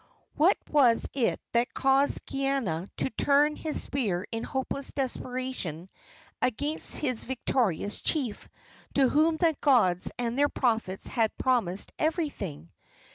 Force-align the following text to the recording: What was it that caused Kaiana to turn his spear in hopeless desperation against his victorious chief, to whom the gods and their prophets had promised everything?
What 0.33 0.57
was 0.71 1.07
it 1.13 1.39
that 1.51 1.75
caused 1.75 2.25
Kaiana 2.25 2.89
to 2.97 3.11
turn 3.11 3.55
his 3.55 3.83
spear 3.83 4.25
in 4.31 4.41
hopeless 4.41 4.91
desperation 4.93 5.91
against 6.41 6.95
his 6.97 7.23
victorious 7.23 8.01
chief, 8.01 8.49
to 8.95 9.09
whom 9.09 9.37
the 9.37 9.55
gods 9.61 10.09
and 10.17 10.39
their 10.39 10.49
prophets 10.49 11.05
had 11.05 11.37
promised 11.37 11.91
everything? 11.99 12.71